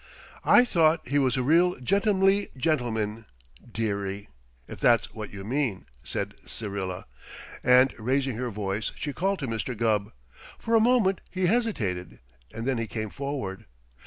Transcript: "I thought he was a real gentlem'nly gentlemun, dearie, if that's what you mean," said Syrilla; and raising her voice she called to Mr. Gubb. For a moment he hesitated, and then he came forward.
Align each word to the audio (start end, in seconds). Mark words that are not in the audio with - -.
"I 0.43 0.65
thought 0.65 1.07
he 1.07 1.19
was 1.19 1.37
a 1.37 1.43
real 1.43 1.75
gentlem'nly 1.75 2.49
gentlemun, 2.57 3.25
dearie, 3.71 4.29
if 4.67 4.79
that's 4.79 5.13
what 5.13 5.29
you 5.31 5.43
mean," 5.45 5.85
said 6.03 6.33
Syrilla; 6.43 7.05
and 7.63 7.93
raising 7.99 8.35
her 8.37 8.49
voice 8.49 8.91
she 8.95 9.13
called 9.13 9.37
to 9.37 9.47
Mr. 9.47 9.77
Gubb. 9.77 10.11
For 10.57 10.73
a 10.73 10.79
moment 10.79 11.21
he 11.29 11.45
hesitated, 11.45 12.17
and 12.51 12.65
then 12.65 12.79
he 12.79 12.87
came 12.87 13.11
forward. 13.11 13.65